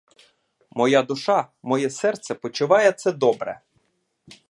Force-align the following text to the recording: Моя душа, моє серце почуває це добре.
Моя 0.71 1.03
душа, 1.03 1.47
моє 1.63 1.89
серце 1.89 2.35
почуває 2.35 2.91
це 2.91 3.11
добре. 3.11 3.61